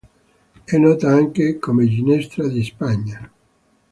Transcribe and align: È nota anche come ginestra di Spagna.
È 0.63 0.77
nota 0.79 1.09
anche 1.11 1.59
come 1.59 1.85
ginestra 1.87 2.47
di 2.47 2.63
Spagna. 2.63 3.31